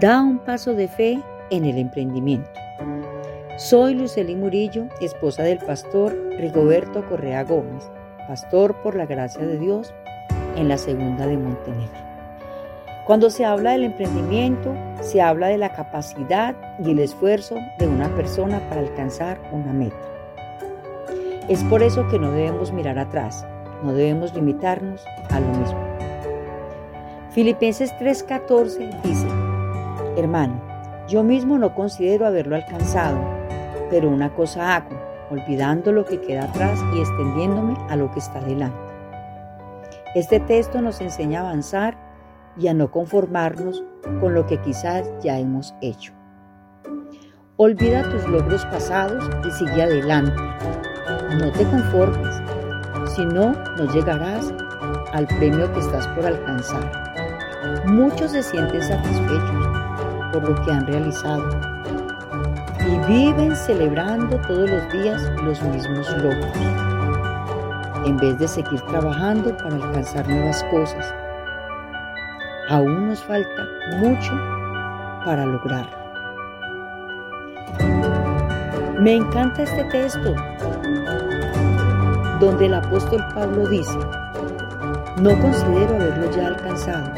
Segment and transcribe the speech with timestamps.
[0.00, 2.50] Da un paso de fe en el emprendimiento.
[3.56, 7.88] Soy Lucely Murillo, esposa del pastor Rigoberto Correa Gómez,
[8.28, 9.94] pastor por la gracia de Dios
[10.54, 11.98] en la segunda de Montenegro.
[13.06, 16.54] Cuando se habla del emprendimiento, se habla de la capacidad
[16.84, 19.96] y el esfuerzo de una persona para alcanzar una meta.
[21.48, 23.46] Es por eso que no debemos mirar atrás,
[23.82, 25.86] no debemos limitarnos a lo mismo.
[27.30, 29.28] Filipenses 3:14 dice,
[30.16, 30.58] Hermano,
[31.08, 33.18] yo mismo no considero haberlo alcanzado,
[33.90, 34.98] pero una cosa hago,
[35.30, 38.78] olvidando lo que queda atrás y extendiéndome a lo que está delante.
[40.14, 41.98] Este texto nos enseña a avanzar
[42.56, 43.84] y a no conformarnos
[44.20, 46.14] con lo que quizás ya hemos hecho.
[47.58, 50.42] Olvida tus logros pasados y sigue adelante.
[51.38, 52.42] No te conformes,
[53.14, 54.52] si no, no llegarás
[55.12, 57.84] al premio que estás por alcanzar.
[57.86, 59.85] Muchos se sienten satisfechos
[60.40, 61.48] por lo que han realizado
[62.86, 66.56] y viven celebrando todos los días los mismos logros,
[68.04, 71.14] en vez de seguir trabajando para alcanzar nuevas cosas.
[72.68, 73.66] Aún nos falta
[73.98, 74.32] mucho
[75.24, 75.96] para lograrlo.
[79.00, 80.34] Me encanta este texto
[82.40, 83.98] donde el apóstol Pablo dice,
[85.22, 87.10] no considero haberlo ya alcanzado,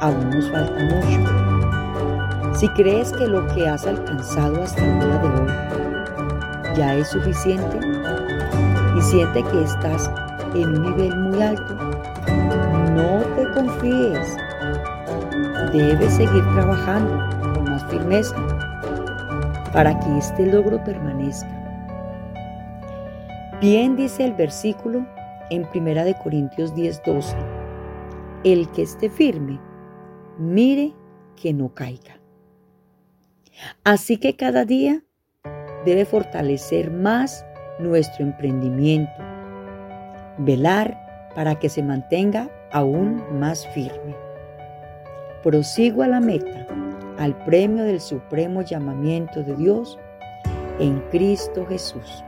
[0.00, 1.53] aún nos falta mucho.
[2.64, 7.78] Si crees que lo que has alcanzado hasta el día de hoy ya es suficiente
[8.96, 10.10] y siente que estás
[10.54, 11.74] en un nivel muy alto,
[12.94, 14.34] no te confíes.
[15.74, 18.34] Debes seguir trabajando con más firmeza
[19.74, 21.50] para que este logro permanezca.
[23.60, 25.04] Bien dice el versículo
[25.50, 27.36] en 1 de Corintios 10:12.
[28.42, 29.60] El que esté firme,
[30.38, 30.94] mire
[31.36, 32.23] que no caiga.
[33.84, 35.02] Así que cada día
[35.84, 37.44] debe fortalecer más
[37.78, 39.12] nuestro emprendimiento,
[40.38, 44.14] velar para que se mantenga aún más firme.
[45.42, 46.66] Prosigo a la meta,
[47.18, 49.98] al premio del supremo llamamiento de Dios
[50.78, 52.24] en Cristo Jesús.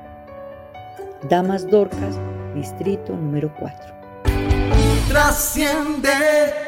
[1.29, 2.17] Damas Dorcas,
[2.55, 3.95] distrito número 4.
[5.09, 6.11] Trasciende.